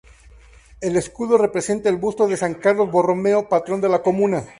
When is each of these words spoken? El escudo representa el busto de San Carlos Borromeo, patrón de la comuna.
El 0.79 0.95
escudo 0.97 1.37
representa 1.37 1.87
el 1.87 1.97
busto 1.97 2.25
de 2.27 2.35
San 2.35 2.55
Carlos 2.55 2.89
Borromeo, 2.91 3.47
patrón 3.47 3.81
de 3.81 3.89
la 3.89 4.01
comuna. 4.01 4.43